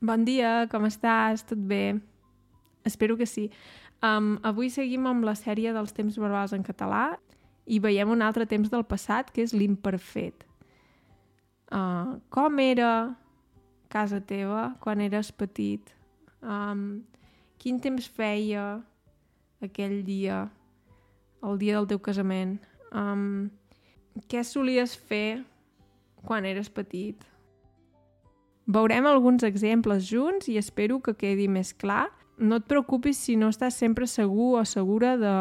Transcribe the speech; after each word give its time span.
Bon 0.00 0.22
dia, 0.22 0.68
com 0.70 0.84
estàs? 0.86 1.42
Tot 1.42 1.58
bé? 1.58 1.98
Espero 2.86 3.16
que 3.18 3.26
sí. 3.26 3.48
Um, 3.98 4.36
avui 4.46 4.68
seguim 4.70 5.08
amb 5.10 5.24
la 5.26 5.34
sèrie 5.34 5.72
dels 5.74 5.90
temps 5.90 6.14
verbals 6.22 6.52
en 6.54 6.62
català 6.62 7.16
i 7.66 7.80
veiem 7.82 8.12
un 8.14 8.22
altre 8.22 8.46
temps 8.46 8.70
del 8.70 8.84
passat, 8.86 9.32
que 9.34 9.42
és 9.42 9.50
l'imperfet. 9.50 10.44
Uh, 11.74 12.22
com 12.30 12.60
era 12.62 13.16
casa 13.90 14.20
teva 14.22 14.68
quan 14.78 15.02
eres 15.02 15.32
petit? 15.34 15.90
Um, 16.46 17.02
quin 17.58 17.80
temps 17.82 18.06
feia 18.06 18.78
aquell 19.58 20.04
dia, 20.06 20.44
el 21.42 21.58
dia 21.58 21.74
del 21.74 21.90
teu 21.90 21.98
casament? 21.98 22.54
Um, 22.94 23.50
què 24.30 24.44
solies 24.46 24.94
fer 24.94 25.42
quan 26.22 26.46
eres 26.46 26.70
petit? 26.70 27.26
Veurem 28.68 29.06
alguns 29.08 29.42
exemples 29.48 30.04
junts 30.04 30.48
i 30.52 30.58
espero 30.60 31.00
que 31.00 31.16
quedi 31.16 31.48
més 31.48 31.72
clar. 31.72 32.10
No 32.36 32.58
et 32.60 32.66
preocupis 32.68 33.16
si 33.16 33.34
no 33.40 33.48
estàs 33.48 33.78
sempre 33.80 34.06
segur 34.06 34.58
o 34.60 34.64
segura 34.68 35.16
de 35.16 35.32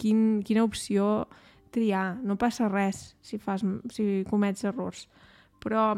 quin, 0.00 0.40
quina 0.40 0.64
opció 0.64 1.28
triar. 1.76 2.16
No 2.24 2.38
passa 2.40 2.70
res 2.72 3.14
si, 3.20 3.36
fas, 3.36 3.60
si 3.92 4.24
comets 4.30 4.64
errors. 4.64 5.04
Però 5.60 5.92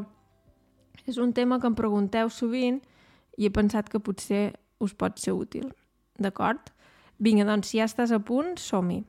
és 1.06 1.22
un 1.22 1.32
tema 1.32 1.60
que 1.62 1.70
em 1.70 1.78
pregunteu 1.78 2.30
sovint 2.34 2.82
i 3.38 3.46
he 3.46 3.54
pensat 3.54 3.88
que 3.88 4.02
potser 4.02 4.50
us 4.82 4.92
pot 4.92 5.22
ser 5.22 5.38
útil. 5.38 5.70
D'acord? 6.18 6.74
Vinga, 7.22 7.46
doncs, 7.46 7.70
si 7.70 7.78
ja 7.78 7.86
estàs 7.86 8.10
a 8.10 8.18
punt, 8.18 8.56
som-hi. 8.58 9.04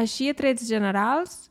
Així, 0.00 0.30
a 0.30 0.36
trets 0.36 0.64
generals, 0.68 1.50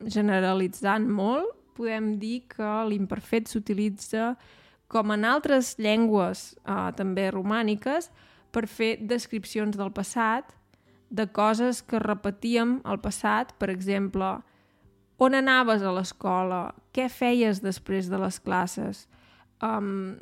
generalitzant 0.00 1.08
molt, 1.12 1.52
podem 1.76 2.14
dir 2.20 2.42
que 2.48 2.70
l'imperfet 2.88 3.50
s'utilitza 3.50 4.34
com 4.90 5.12
en 5.14 5.24
altres 5.28 5.76
llengües 5.78 6.50
eh, 6.64 6.88
també 6.98 7.28
romàniques 7.30 8.10
per 8.50 8.66
fer 8.66 8.96
descripcions 9.00 9.76
del 9.78 9.92
passat, 9.94 10.50
de 11.10 11.26
coses 11.26 11.82
que 11.82 12.00
repetíem 12.02 12.78
al 12.86 13.00
passat, 13.02 13.54
per 13.58 13.70
exemple, 13.70 14.38
on 15.20 15.36
anaves 15.36 15.82
a 15.82 15.92
l'escola, 15.94 16.60
què 16.94 17.08
feies 17.12 17.60
després 17.62 18.08
de 18.10 18.18
les 18.22 18.38
classes, 18.40 19.04
um, 19.62 20.14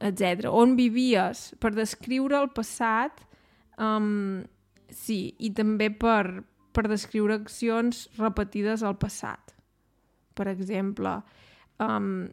etc. 0.00 0.48
On 0.48 0.76
vivies, 0.78 1.50
per 1.60 1.74
descriure 1.74 2.38
el 2.38 2.48
passat, 2.54 3.20
um, 3.76 4.40
sí, 4.88 5.34
i 5.38 5.50
també 5.54 5.90
per, 5.90 6.42
per 6.72 6.86
descriure 6.88 7.40
accions 7.40 8.06
repetides 8.18 8.84
al 8.86 8.96
passat. 8.98 9.54
Per 10.34 10.46
exemple, 10.48 11.16
um, 11.82 12.28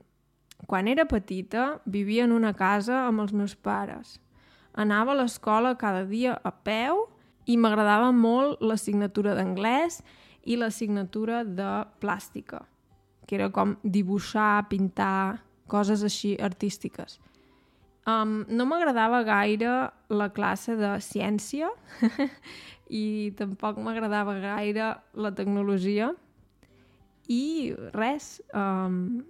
quan 0.65 0.87
era 0.87 1.05
petita 1.05 1.81
vivia 1.85 2.25
en 2.25 2.33
una 2.35 2.53
casa 2.57 3.03
amb 3.07 3.21
els 3.25 3.33
meus 3.33 3.55
pares. 3.55 4.17
Anava 4.77 5.13
a 5.13 5.19
l'escola 5.21 5.75
cada 5.77 6.05
dia 6.05 6.37
a 6.43 6.51
peu 6.51 7.07
i 7.45 7.57
m'agradava 7.57 8.11
molt 8.11 8.61
l'assignatura 8.61 9.35
d'anglès 9.37 10.01
i 10.45 10.57
l'assignatura 10.57 11.43
de 11.43 11.71
plàstica, 12.01 12.61
que 13.27 13.35
era 13.35 13.49
com 13.51 13.75
dibuixar, 13.83 14.67
pintar, 14.69 15.43
coses 15.67 16.03
així 16.03 16.35
artístiques. 16.39 17.19
Um, 18.07 18.45
no 18.47 18.63
m'agradava 18.69 19.19
gaire 19.27 19.71
la 20.07 20.29
classe 20.31 20.77
de 20.79 20.93
ciència 21.03 21.67
i 23.01 23.33
tampoc 23.35 23.81
m'agradava 23.83 24.37
gaire 24.39 24.93
la 25.11 25.33
tecnologia 25.35 26.13
i 27.27 27.75
res, 27.91 28.37
um, 28.55 29.25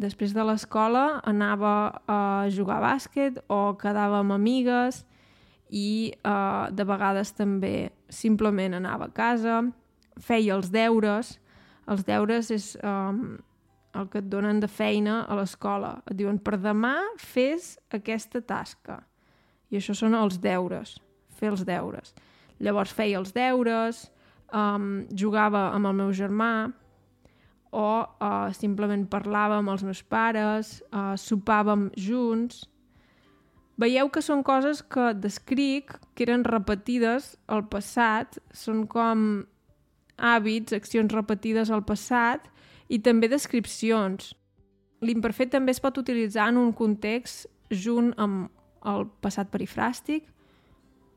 després 0.00 0.32
de 0.32 0.44
l'escola 0.48 1.20
anava 1.28 1.74
a 2.08 2.20
jugar 2.48 2.80
a 2.80 2.86
bàsquet 2.86 3.42
o 3.52 3.74
quedava 3.76 4.22
amb 4.22 4.32
amigues 4.38 5.02
i 5.68 6.12
uh, 6.24 6.72
de 6.72 6.88
vegades 6.88 7.32
també 7.36 7.92
simplement 8.08 8.76
anava 8.76 9.08
a 9.08 9.12
casa, 9.12 9.60
feia 10.20 10.56
els 10.56 10.72
deures. 10.72 11.36
Els 11.92 12.04
deures 12.08 12.50
és 12.52 12.72
um, 12.84 13.36
el 13.94 14.08
que 14.08 14.22
et 14.22 14.28
donen 14.30 14.60
de 14.60 14.68
feina 14.70 15.22
a 15.28 15.36
l'escola. 15.36 15.98
Et 16.08 16.16
diuen, 16.16 16.38
per 16.40 16.58
demà 16.60 16.94
fes 17.20 17.76
aquesta 17.92 18.40
tasca. 18.40 19.02
I 19.72 19.78
això 19.80 19.96
són 19.96 20.16
els 20.16 20.38
deures, 20.40 20.96
fer 21.36 21.52
els 21.52 21.64
deures. 21.68 22.14
Llavors 22.62 22.92
feia 22.94 23.18
els 23.20 23.32
deures, 23.36 24.06
um, 24.52 25.04
jugava 25.16 25.70
amb 25.76 25.90
el 25.90 25.98
meu 26.00 26.12
germà, 26.16 26.70
o 27.72 27.86
uh, 28.04 28.52
simplement 28.52 29.06
parlava 29.08 29.56
amb 29.60 29.72
els 29.72 29.84
meus 29.84 30.02
pares, 30.04 30.76
uh, 30.92 31.14
sopàvem 31.16 31.88
junts. 31.96 32.66
Veieu 33.80 34.10
que 34.12 34.20
són 34.20 34.44
coses 34.44 34.82
que 34.84 35.12
descric, 35.16 35.94
que 36.14 36.26
eren 36.28 36.44
repetides 36.44 37.32
al 37.48 37.64
passat, 37.72 38.36
són 38.52 38.84
com 38.86 39.44
hàbits, 40.20 40.76
accions 40.76 41.12
repetides 41.16 41.72
al 41.72 41.82
passat 41.88 42.52
i 42.92 43.00
també 43.00 43.30
descripcions. 43.32 44.34
L'imperfet 45.02 45.50
també 45.54 45.72
es 45.72 45.80
pot 45.82 45.96
utilitzar 45.98 46.50
en 46.52 46.60
un 46.60 46.74
context 46.76 47.48
junt 47.72 48.12
amb 48.20 48.50
el 48.86 49.06
passat 49.24 49.48
perifràstic, 49.50 50.26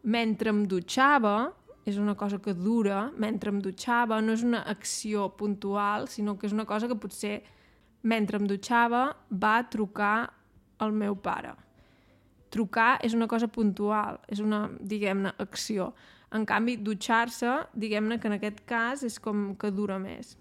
mentre 0.06 0.54
em 0.54 0.64
dutxava, 0.70 1.52
és 1.86 2.00
una 2.02 2.16
cosa 2.18 2.40
que 2.42 2.54
dura, 2.58 3.12
mentre 3.22 3.52
em 3.54 3.60
dutxava, 3.62 4.22
no 4.22 4.34
és 4.34 4.46
una 4.46 4.64
acció 4.72 5.28
puntual, 5.38 6.08
sinó 6.10 6.38
que 6.38 6.48
és 6.48 6.56
una 6.56 6.66
cosa 6.66 6.88
que 6.90 6.98
potser 6.98 7.42
mentre 8.06 8.40
em 8.40 8.48
dutxava 8.50 9.04
va 9.30 9.56
trucar 9.70 10.30
el 10.82 10.94
meu 10.94 11.18
pare. 11.18 11.54
Trucar 12.54 12.96
és 13.04 13.14
una 13.18 13.28
cosa 13.28 13.50
puntual, 13.52 14.22
és 14.32 14.40
una, 14.40 14.70
diguem-ne, 14.80 15.34
acció. 15.42 15.92
En 16.34 16.46
canvi, 16.48 16.78
dutxar-se, 16.82 17.52
diguem-ne 17.74 18.18
que 18.22 18.30
en 18.32 18.38
aquest 18.38 18.64
cas 18.70 19.04
és 19.06 19.20
com 19.20 19.52
que 19.60 19.74
dura 19.74 20.00
més. 20.00 20.36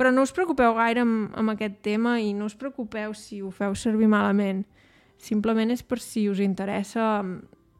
Però 0.00 0.08
no 0.08 0.22
us 0.24 0.30
preocupeu 0.32 0.72
gaire 0.78 1.02
amb, 1.04 1.34
amb 1.36 1.52
aquest 1.52 1.82
tema 1.84 2.14
i 2.24 2.30
no 2.32 2.46
us 2.48 2.54
preocupeu 2.56 3.12
si 3.12 3.42
ho 3.44 3.50
feu 3.52 3.74
servir 3.76 4.08
malament. 4.08 4.62
Simplement 5.20 5.68
és 5.74 5.82
per 5.84 5.98
si 6.00 6.22
us 6.30 6.40
interessa 6.40 7.20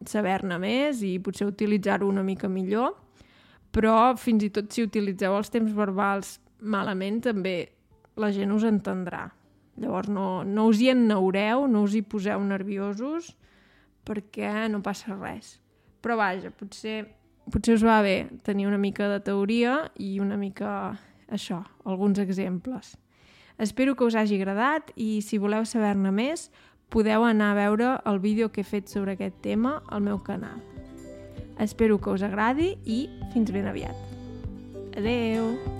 saber-ne 0.04 0.58
més 0.60 1.00
i 1.00 1.14
potser 1.24 1.48
utilitzar-ho 1.48 2.04
una 2.04 2.20
mica 2.20 2.48
millor, 2.52 2.92
però 3.72 4.12
fins 4.20 4.44
i 4.44 4.52
tot 4.52 4.68
si 4.68 4.84
utilitzeu 4.84 5.32
els 5.38 5.48
temps 5.48 5.72
verbals 5.72 6.36
malament 6.60 7.22
també 7.24 7.56
la 8.20 8.28
gent 8.36 8.52
us 8.52 8.68
entendrà. 8.68 9.30
Llavors 9.80 10.12
no, 10.12 10.42
no 10.44 10.68
us 10.68 10.84
hi 10.84 10.90
enneureu, 10.92 11.64
no 11.72 11.86
us 11.88 11.96
hi 11.96 12.04
poseu 12.04 12.44
nerviosos 12.44 13.32
perquè 14.04 14.68
no 14.68 14.84
passa 14.84 15.16
res. 15.16 15.54
Però 16.04 16.20
vaja, 16.20 16.52
potser, 16.52 17.06
potser 17.48 17.80
us 17.80 17.84
va 17.86 18.02
bé 18.04 18.26
tenir 18.44 18.68
una 18.68 18.80
mica 18.80 19.08
de 19.08 19.22
teoria 19.24 19.86
i 19.96 20.18
una 20.20 20.36
mica 20.36 20.98
això, 21.30 21.62
alguns 21.84 22.18
exemples. 22.18 22.96
Espero 23.60 23.94
que 23.94 24.04
us 24.04 24.16
hagi 24.16 24.38
agradat 24.40 24.92
i 24.96 25.20
si 25.22 25.38
voleu 25.38 25.66
saber-ne 25.68 26.12
més 26.12 26.48
podeu 26.90 27.24
anar 27.24 27.52
a 27.52 27.58
veure 27.58 27.90
el 28.10 28.18
vídeo 28.18 28.50
que 28.50 28.64
he 28.64 28.66
fet 28.66 28.88
sobre 28.90 29.14
aquest 29.14 29.36
tema 29.44 29.80
al 29.88 30.02
meu 30.02 30.18
canal. 30.24 30.60
Espero 31.60 32.00
que 32.00 32.10
us 32.10 32.24
agradi 32.24 32.72
i 32.84 33.04
fins 33.34 33.52
ben 33.52 33.68
aviat. 33.68 34.08
Adeu! 34.96 35.79